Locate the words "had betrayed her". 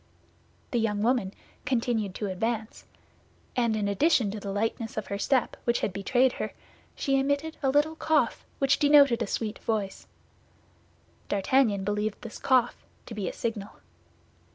5.81-6.53